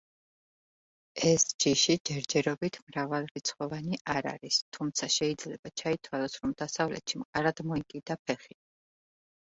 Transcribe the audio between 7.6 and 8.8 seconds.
მოიკიდა ფეხი.